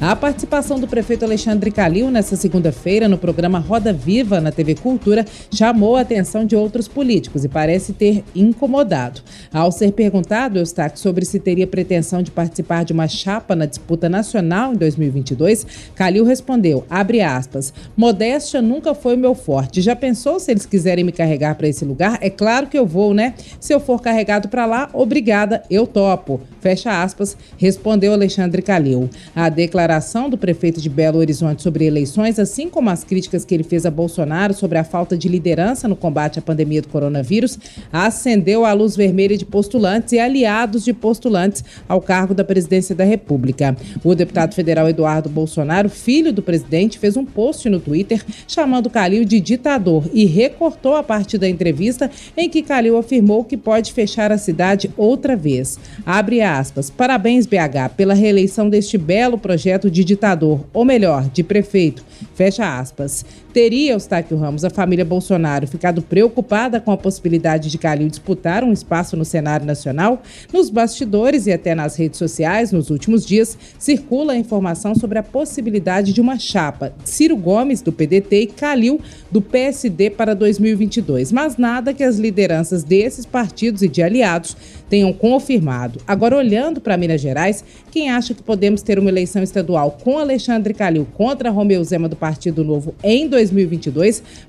A 0.00 0.14
participação 0.14 0.78
do 0.78 0.86
prefeito 0.86 1.24
Alexandre 1.24 1.72
Calil 1.72 2.08
nesta 2.08 2.36
segunda-feira 2.36 3.08
no 3.08 3.18
programa 3.18 3.58
Roda 3.58 3.92
Viva 3.92 4.40
na 4.40 4.52
TV 4.52 4.76
Cultura 4.76 5.24
chamou 5.52 5.96
a 5.96 6.02
atenção 6.02 6.46
de 6.46 6.54
outros 6.54 6.86
políticos 6.86 7.44
e 7.44 7.48
parece 7.48 7.92
ter 7.92 8.22
incomodado. 8.32 9.20
Ao 9.52 9.72
ser 9.72 9.90
perguntado, 9.90 10.56
Eustáquio, 10.56 11.00
sobre 11.00 11.24
se 11.24 11.40
teria 11.40 11.66
pretensão 11.66 12.22
de 12.22 12.30
participar 12.30 12.84
de 12.84 12.92
uma 12.92 13.08
chapa 13.08 13.56
na 13.56 13.66
disputa 13.66 14.08
nacional 14.08 14.72
em 14.72 14.76
2022, 14.76 15.66
Calil 15.96 16.24
respondeu, 16.24 16.86
abre 16.88 17.20
aspas, 17.20 17.74
modéstia 17.96 18.62
nunca 18.62 18.94
foi 18.94 19.16
o 19.16 19.18
meu 19.18 19.34
forte. 19.34 19.82
Já 19.82 19.96
pensou 19.96 20.38
se 20.38 20.52
eles 20.52 20.64
quiserem 20.64 21.02
me 21.02 21.10
carregar 21.10 21.56
para 21.56 21.66
esse 21.66 21.84
lugar? 21.84 22.18
É 22.20 22.30
claro 22.30 22.68
que 22.68 22.78
eu 22.78 22.86
vou, 22.86 23.12
né? 23.12 23.34
Se 23.58 23.74
eu 23.74 23.80
for 23.80 24.00
carregado 24.00 24.48
para 24.48 24.64
lá, 24.64 24.88
obrigada, 24.92 25.64
eu 25.68 25.88
topo. 25.88 26.40
Fecha 26.60 27.02
aspas, 27.02 27.36
respondeu 27.56 28.12
Alexandre 28.12 28.62
Calil. 28.62 29.10
A 29.34 29.48
declaração 29.48 29.87
declaração 29.88 30.28
do 30.28 30.36
prefeito 30.36 30.82
de 30.82 30.90
Belo 30.90 31.18
Horizonte 31.18 31.62
sobre 31.62 31.86
eleições, 31.86 32.38
assim 32.38 32.68
como 32.68 32.90
as 32.90 33.04
críticas 33.04 33.42
que 33.42 33.54
ele 33.54 33.62
fez 33.62 33.86
a 33.86 33.90
Bolsonaro 33.90 34.52
sobre 34.52 34.76
a 34.76 34.84
falta 34.84 35.16
de 35.16 35.28
liderança 35.30 35.88
no 35.88 35.96
combate 35.96 36.38
à 36.38 36.42
pandemia 36.42 36.82
do 36.82 36.88
coronavírus, 36.88 37.58
acendeu 37.90 38.66
a 38.66 38.74
luz 38.74 38.94
vermelha 38.94 39.34
de 39.34 39.46
postulantes 39.46 40.12
e 40.12 40.18
aliados 40.18 40.84
de 40.84 40.92
postulantes 40.92 41.64
ao 41.88 42.02
cargo 42.02 42.34
da 42.34 42.44
presidência 42.44 42.94
da 42.94 43.02
República. 43.02 43.74
O 44.04 44.14
deputado 44.14 44.54
federal 44.54 44.90
Eduardo 44.90 45.30
Bolsonaro, 45.30 45.88
filho 45.88 46.34
do 46.34 46.42
presidente, 46.42 46.98
fez 46.98 47.16
um 47.16 47.24
post 47.24 47.66
no 47.70 47.80
Twitter 47.80 48.22
chamando 48.46 48.90
Calil 48.90 49.24
de 49.24 49.40
ditador 49.40 50.04
e 50.12 50.26
recortou 50.26 50.96
a 50.96 51.02
parte 51.02 51.38
da 51.38 51.48
entrevista 51.48 52.10
em 52.36 52.50
que 52.50 52.62
Calil 52.62 52.98
afirmou 52.98 53.42
que 53.42 53.56
pode 53.56 53.94
fechar 53.94 54.30
a 54.30 54.36
cidade 54.36 54.90
outra 54.98 55.34
vez. 55.34 55.78
Abre 56.04 56.42
aspas. 56.42 56.90
Parabéns, 56.90 57.46
BH, 57.46 57.94
pela 57.96 58.12
reeleição 58.12 58.68
deste 58.68 58.98
belo 58.98 59.38
projeto 59.38 59.77
projeto 59.78 59.90
de 59.90 60.04
ditador, 60.04 60.66
ou 60.72 60.84
melhor, 60.84 61.28
de 61.30 61.42
prefeito, 61.42 62.04
fecha 62.34 62.78
aspas. 62.78 63.24
Teria, 63.58 63.94
Eustáquio 63.94 64.36
Ramos, 64.36 64.64
a 64.64 64.70
família 64.70 65.04
Bolsonaro 65.04 65.66
ficado 65.66 66.00
preocupada 66.00 66.80
com 66.80 66.92
a 66.92 66.96
possibilidade 66.96 67.68
de 67.68 67.76
Calil 67.76 68.08
disputar 68.08 68.62
um 68.62 68.72
espaço 68.72 69.16
no 69.16 69.24
cenário 69.24 69.66
nacional? 69.66 70.22
Nos 70.52 70.70
bastidores 70.70 71.48
e 71.48 71.52
até 71.52 71.74
nas 71.74 71.96
redes 71.96 72.20
sociais, 72.20 72.70
nos 72.70 72.88
últimos 72.88 73.26
dias, 73.26 73.58
circula 73.76 74.34
a 74.34 74.36
informação 74.36 74.94
sobre 74.94 75.18
a 75.18 75.24
possibilidade 75.24 76.12
de 76.12 76.20
uma 76.20 76.38
chapa 76.38 76.92
Ciro 77.04 77.36
Gomes, 77.36 77.82
do 77.82 77.92
PDT, 77.92 78.42
e 78.42 78.46
Calil, 78.46 79.00
do 79.28 79.42
PSD, 79.42 80.08
para 80.10 80.36
2022. 80.36 81.32
Mas 81.32 81.56
nada 81.56 81.92
que 81.92 82.04
as 82.04 82.16
lideranças 82.16 82.84
desses 82.84 83.26
partidos 83.26 83.82
e 83.82 83.88
de 83.88 84.04
aliados 84.04 84.56
tenham 84.88 85.12
confirmado. 85.12 86.00
Agora, 86.06 86.36
olhando 86.36 86.80
para 86.80 86.96
Minas 86.96 87.20
Gerais, 87.20 87.64
quem 87.90 88.08
acha 88.08 88.34
que 88.34 88.42
podemos 88.42 88.82
ter 88.82 89.00
uma 89.00 89.10
eleição 89.10 89.42
estadual 89.42 89.98
com 90.02 90.16
Alexandre 90.16 90.72
Calil 90.72 91.08
contra 91.14 91.50
Romeu 91.50 91.82
Zema 91.82 92.08
do 92.08 92.14
Partido 92.14 92.62
Novo 92.62 92.94
em 93.02 93.28
2022 93.28 93.47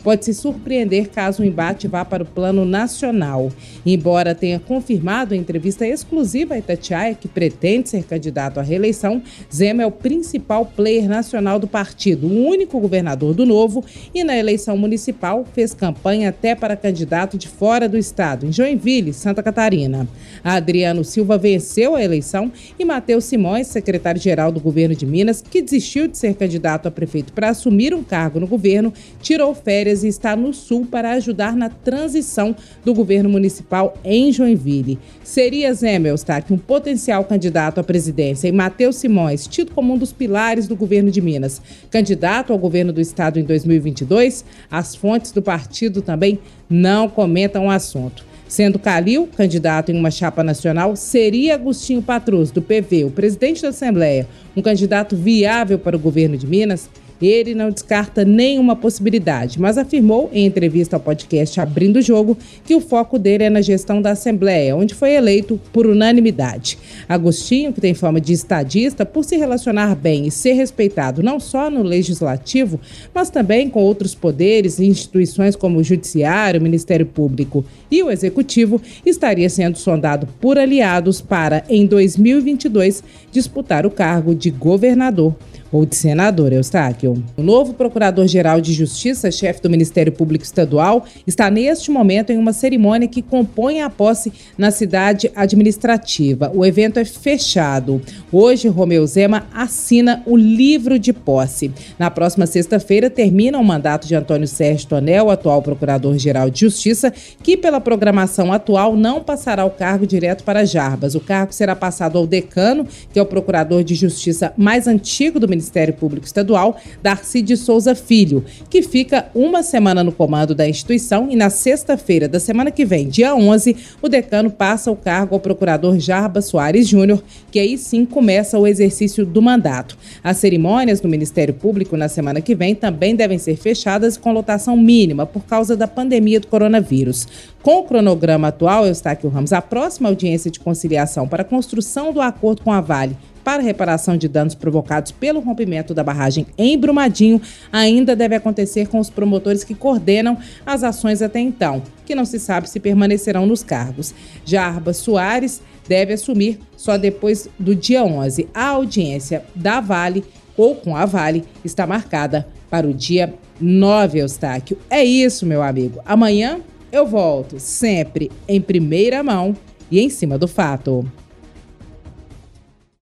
pode 0.04 0.26
se 0.26 0.34
surpreender 0.34 1.10
caso 1.10 1.42
o 1.42 1.46
embate 1.46 1.88
vá 1.88 2.04
para 2.06 2.24
o 2.24 2.26
plano 2.26 2.66
nacional. 2.66 3.52
Embora 3.86 4.36
tenha 4.36 4.60
confirmado 4.60 5.34
em 5.34 5.40
entrevista 5.40 5.88
exclusiva 5.88 6.56
a 6.56 6.60
Itatiaia 6.60 7.16
que 7.16 7.28
pretende 7.28 7.90
ser 7.90 8.04
candidato 8.04 8.60
à 8.60 8.64
reeleição, 8.64 9.22
Zema 9.54 9.84
é 9.84 9.86
o 9.86 9.92
principal 9.92 10.66
player 10.66 11.08
nacional 11.08 11.60
do 11.60 11.68
partido, 11.68 12.28
o 12.28 12.46
único 12.48 12.80
governador 12.80 13.34
do 13.34 13.46
Novo 13.46 13.84
e 14.14 14.24
na 14.24 14.38
eleição 14.38 14.78
municipal 14.78 15.46
fez 15.54 15.74
campanha 15.74 16.30
até 16.30 16.56
para 16.56 16.76
candidato 16.76 17.38
de 17.38 17.48
fora 17.48 17.88
do 17.88 17.98
estado, 17.98 18.46
em 18.46 18.52
Joinville, 18.52 19.14
Santa 19.14 19.44
Catarina. 19.44 20.08
Adriano 20.44 21.04
Silva 21.04 21.38
venceu 21.38 21.96
a 21.96 22.04
eleição 22.04 22.52
e 22.78 22.86
Matheus 22.86 23.26
Simões, 23.26 23.68
secretário-geral 23.68 24.52
do 24.52 24.60
governo 24.60 24.96
de 24.96 25.06
Minas, 25.06 25.42
que 25.42 25.62
desistiu 25.62 26.08
de 26.08 26.18
ser 26.18 26.36
candidato 26.36 26.88
a 26.88 26.92
prefeito 26.92 27.34
para 27.34 27.50
assumir 27.50 27.94
um 27.94 28.04
cargo 28.04 28.40
no 28.40 28.48
governo, 28.48 28.89
tirou 29.22 29.54
férias 29.54 30.04
e 30.04 30.08
está 30.08 30.36
no 30.36 30.54
Sul 30.54 30.86
para 30.86 31.12
ajudar 31.12 31.56
na 31.56 31.70
transição 31.70 32.56
do 32.84 32.94
governo 32.94 33.30
municipal 33.30 33.98
em 34.04 34.32
Joinville. 34.32 35.00
Seria 35.24 35.74
Zé 35.74 35.98
Eustáquio 35.98 36.56
um 36.56 36.60
potencial 36.60 37.24
candidato 37.24 37.80
à 37.80 37.84
presidência 37.84 38.48
e 38.48 38.52
Matheus 38.52 38.96
Simões, 38.96 39.48
tido 39.48 39.72
como 39.72 39.94
um 39.94 39.98
dos 39.98 40.14
pilares 40.14 40.68
do 40.68 40.76
governo 40.76 41.12
de 41.12 41.22
Minas, 41.22 41.62
candidato 41.90 42.54
ao 42.54 42.60
governo 42.60 42.94
do 42.94 43.02
estado 43.02 43.40
em 43.40 43.44
2022? 43.44 44.46
As 44.70 44.96
fontes 44.96 45.32
do 45.32 45.42
partido 45.42 46.02
também 46.02 46.40
não 46.70 47.10
comentam 47.10 47.68
o 47.68 47.70
assunto. 47.72 48.30
Sendo 48.50 48.80
Calil 48.80 49.30
candidato 49.38 49.92
em 49.92 50.00
uma 50.00 50.10
chapa 50.10 50.44
nacional, 50.44 50.96
seria 50.96 51.54
Agostinho 51.54 52.02
Patrus, 52.02 52.50
do 52.50 52.64
PV, 52.64 53.06
o 53.06 53.12
presidente 53.12 53.62
da 53.62 53.70
Assembleia, 53.70 54.28
um 54.58 54.62
candidato 54.64 55.16
viável 55.16 55.78
para 55.78 55.96
o 55.96 56.00
governo 56.00 56.36
de 56.36 56.48
Minas? 56.48 56.90
Ele 57.22 57.54
não 57.54 57.70
descarta 57.70 58.24
nenhuma 58.24 58.76
possibilidade, 58.76 59.60
mas 59.60 59.78
afirmou 59.78 60.30
em 60.34 60.46
entrevista 60.46 60.96
ao 60.96 61.00
podcast 61.02 61.60
Abrindo 61.60 61.98
o 61.98 62.02
Jogo 62.02 62.38
que 62.64 62.76
o 62.76 62.80
foco 62.80 63.20
dele 63.20 63.44
é 63.44 63.50
na 63.50 63.62
gestão 63.62 64.02
da 64.02 64.12
Assembleia, 64.12 64.76
onde 64.76 64.94
foi 64.94 65.14
eleito 65.14 65.60
por 65.74 65.86
unanimidade. 65.86 66.78
Agostinho, 67.08 67.74
que 67.74 67.82
tem 67.82 67.94
fama 67.94 68.22
de 68.22 68.34
estadista, 68.34 69.06
por 69.06 69.26
se 69.26 69.36
relacionar 69.38 69.96
bem 69.96 70.28
e 70.28 70.32
ser 70.32 70.54
respeitado 70.54 71.22
não 71.22 71.40
só 71.40 71.70
no 71.70 71.84
legislativo, 71.84 72.80
mas 73.14 73.30
também 73.30 73.70
com 73.70 73.82
outros 73.82 74.16
poderes 74.16 74.80
e 74.80 74.86
instituições 74.86 75.56
como 75.56 75.80
o 75.80 75.84
Judiciário, 75.84 76.60
o 76.60 76.64
Ministério 76.64 77.06
Público 77.06 77.66
e 77.92 78.02
o 78.02 78.10
Executivo, 78.10 78.82
estaria 79.06 79.50
sendo 79.50 79.78
sondado 79.78 80.28
por 80.40 80.58
aliados 80.58 81.20
para, 81.20 81.64
em 81.68 81.86
2022, 81.86 83.04
disputar 83.32 83.86
o 83.86 83.92
cargo 83.92 84.34
de 84.34 84.50
governador 84.50 85.36
ou 85.72 85.86
de 85.86 85.96
senador, 85.96 86.52
Eustáquio. 86.52 87.24
O 87.38 87.44
novo 87.44 87.74
Procurador-Geral 87.74 88.60
de 88.60 88.74
Justiça, 88.74 89.32
chefe 89.32 89.62
do 89.62 89.70
Ministério 89.70 90.12
Público 90.12 90.44
Estadual, 90.44 91.06
está 91.28 91.50
neste 91.50 91.92
momento 91.92 92.32
em 92.32 92.38
uma 92.38 92.54
cerimônia 92.54 93.08
que 93.08 93.22
compõe 93.22 93.82
a 93.82 93.90
posse 93.90 94.32
na 94.58 94.72
cidade 94.72 95.32
administrativa. 95.36 96.52
O 96.54 96.66
evento 96.66 97.00
é 97.00 97.06
fechado. 97.06 98.02
Hoje, 98.32 98.68
Romeu 98.68 99.06
Zema 99.06 99.48
assina 99.54 100.24
o 100.26 100.36
livro 100.36 100.98
de 100.98 101.14
posse. 101.14 101.72
Na 101.98 102.10
próxima 102.10 102.46
sexta-feira, 102.46 103.10
termina 103.10 103.60
o 103.60 103.64
mandato 103.64 104.08
de 104.08 104.16
Antônio 104.16 104.48
Sérgio 104.48 104.88
Tonel, 104.88 105.30
atual 105.30 105.62
Procurador-Geral 105.62 106.50
de 106.50 106.62
Justiça, 106.62 107.14
que, 107.44 107.56
pela 107.56 107.80
programação 107.80 108.52
atual, 108.52 108.96
não 108.96 109.22
passará 109.22 109.66
o 109.66 109.72
cargo 109.72 110.08
direto 110.08 110.44
para 110.44 110.66
Jarbas. 110.66 111.16
O 111.16 111.20
cargo 111.20 111.54
será 111.54 111.76
passado 111.76 112.18
ao 112.18 112.26
decano, 112.26 112.88
que 113.14 113.20
é 113.20 113.22
o 113.22 113.26
Procurador 113.26 113.84
de 113.84 113.94
Justiça 113.94 114.54
mais 114.58 114.88
antigo 114.88 115.40
do 115.40 115.48
Ministério 115.48 115.59
Ministério 115.60 115.94
Público 115.94 116.26
Estadual, 116.26 116.78
Darcy 117.04 117.42
de 117.42 117.58
Souza 117.58 117.94
Filho, 117.94 118.46
que 118.70 118.82
fica 118.82 119.30
uma 119.36 119.62
semana 119.62 120.04
no 120.04 120.12
comando 120.12 120.56
da 120.56 120.68
instituição 120.68 121.28
e 121.30 121.36
na 121.36 121.50
sexta-feira 121.50 122.28
da 122.28 122.40
semana 122.40 122.72
que 122.72 122.86
vem, 122.86 123.10
dia 123.10 123.36
11, 123.36 123.76
o 124.02 124.08
decano 124.08 124.50
passa 124.50 124.90
o 124.90 124.96
cargo 124.96 125.36
ao 125.36 125.42
procurador 125.42 126.00
Jarba 126.00 126.42
Soares 126.42 126.88
Júnior, 126.88 127.22
que 127.52 127.60
aí 127.60 127.78
sim 127.78 128.06
começa 128.06 128.58
o 128.58 128.66
exercício 128.66 129.26
do 129.26 129.42
mandato. 129.42 129.98
As 130.24 130.38
cerimônias 130.38 131.02
no 131.02 131.10
Ministério 131.10 131.54
Público 131.54 131.98
na 131.98 132.08
semana 132.08 132.40
que 132.40 132.56
vem 132.56 132.74
também 132.74 133.16
devem 133.16 133.38
ser 133.38 133.58
fechadas 133.58 134.16
com 134.16 134.32
lotação 134.32 134.78
mínima 134.78 135.26
por 135.26 135.44
causa 135.44 135.76
da 135.76 135.88
pandemia 135.88 136.40
do 136.40 136.48
coronavírus. 136.48 137.28
Com 137.62 137.80
o 137.80 137.84
cronograma 137.84 138.48
atual, 138.48 138.88
Eustáquio 138.88 139.30
Ramos, 139.30 139.52
a 139.52 139.62
próxima 139.62 140.08
audiência 140.08 140.50
de 140.50 140.60
conciliação 140.60 141.28
para 141.28 141.42
a 141.42 141.46
construção 141.46 142.14
do 142.14 142.22
acordo 142.22 142.62
com 142.64 142.72
a 142.72 142.80
Vale 142.80 143.18
para 143.50 143.64
reparação 143.64 144.16
de 144.16 144.28
danos 144.28 144.54
provocados 144.54 145.12
pelo 145.12 145.40
rompimento 145.40 145.92
da 145.92 146.04
barragem 146.04 146.46
em 146.56 146.78
Brumadinho 146.78 147.42
ainda 147.72 148.16
deve 148.16 148.36
acontecer 148.36 148.88
com 148.88 149.00
os 149.00 149.10
promotores 149.10 149.64
que 149.64 149.74
coordenam 149.74 150.38
as 150.64 150.84
ações 150.84 151.20
até 151.20 151.40
então, 151.40 151.82
que 152.06 152.14
não 152.14 152.26
se 152.26 152.40
sabe 152.40 152.70
se 152.70 152.80
permanecerão 152.80 153.48
nos 153.48 153.64
cargos. 153.64 154.14
Jarba 154.46 154.94
Soares 154.94 155.64
deve 155.88 156.14
assumir 156.14 156.60
só 156.78 156.96
depois 156.96 157.50
do 157.58 157.74
dia 157.74 158.04
11. 158.04 158.48
A 158.54 158.68
audiência 158.68 159.44
da 159.56 159.82
Vale 159.82 160.24
ou 160.56 160.76
com 160.76 160.96
a 160.96 161.08
Vale 161.08 161.44
está 161.66 161.88
marcada 161.88 162.48
para 162.70 162.88
o 162.88 162.94
dia 162.94 163.34
9, 163.60 164.20
Eustáquio. 164.20 164.78
É 164.92 165.04
isso, 165.04 165.44
meu 165.44 165.64
amigo. 165.64 166.00
Amanhã 166.06 166.60
eu 166.92 167.08
volto, 167.08 167.60
sempre 167.60 168.30
em 168.48 168.62
primeira 168.62 169.24
mão 169.24 169.56
e 169.90 170.00
em 170.00 170.08
cima 170.08 170.38
do 170.38 170.48
fato. 170.48 171.04